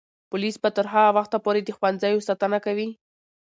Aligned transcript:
پولیس 0.29 0.55
به 0.63 0.69
تر 0.75 0.85
هغه 0.93 1.11
وخته 1.17 1.37
پورې 1.45 1.61
د 1.63 1.69
ښوونځیو 1.77 2.25
ساتنه 2.27 2.57
کوي. 2.65 2.89